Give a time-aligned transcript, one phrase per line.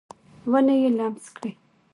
[0.51, 1.51] ونې یې لمس کړي